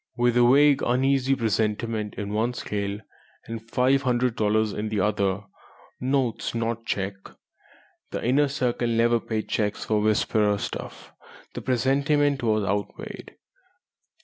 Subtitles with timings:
[0.17, 3.01] With a vague, uneasy presentiment in one scale,
[3.45, 5.43] and five hundred dollars in the other
[5.99, 7.27] (notes, not a cheque;
[8.09, 11.13] the Inner Circle never paid cheques for "Whisperer" stuff)
[11.53, 13.35] the presentiment was outweighed.